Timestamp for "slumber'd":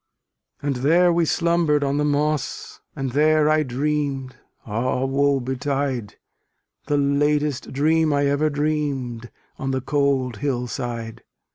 1.25-1.83